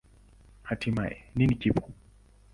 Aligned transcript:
Hatimaye, 0.67 1.17
nini 1.35 1.55
kipo? 1.61 1.83